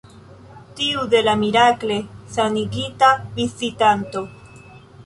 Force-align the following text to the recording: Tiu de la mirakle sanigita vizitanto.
Tiu 0.79 1.03
de 1.11 1.21
la 1.27 1.35
mirakle 1.43 1.99
sanigita 2.39 3.13
vizitanto. 3.39 4.27